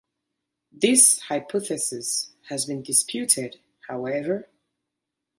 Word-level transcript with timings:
This 0.71 1.19
hypothesis 1.19 2.31
has 2.49 2.65
been 2.65 2.81
disputed, 2.81 3.57
however. 3.87 4.49